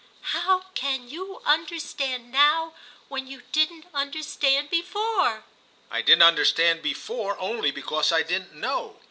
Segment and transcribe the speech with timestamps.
[0.33, 2.73] "How can you understand now
[3.07, 5.45] when you didn't understand before?"
[5.91, 8.99] "I didn't understand before only because I didn't know.